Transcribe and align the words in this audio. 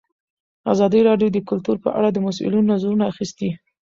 ازادي 0.73 0.99
راډیو 1.09 1.29
د 1.33 1.37
کلتور 1.49 1.77
په 1.83 1.89
اړه 1.97 2.09
د 2.11 2.17
مسؤلینو 2.27 2.69
نظرونه 2.73 3.03
اخیستي. 3.11 3.49